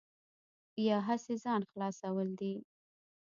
یا 0.87 0.97
هسې 1.07 1.33
ځان 1.43 1.61
خلاصول 1.71 2.27
دي. 2.39 2.53